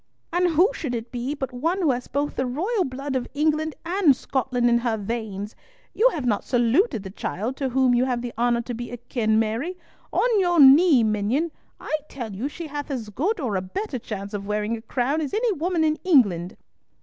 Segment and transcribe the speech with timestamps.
[0.33, 3.75] "And who should it be but one who has both the royal blood of England
[3.85, 5.55] and Scotland in her veins?
[5.93, 9.37] You have not saluted the child to whom you have the honour to be akin,
[9.37, 9.77] Mary!
[10.11, 14.33] On your knee, minion; I tell you she hath as good or a better chance
[14.33, 16.57] of wearing a crown as any woman in England."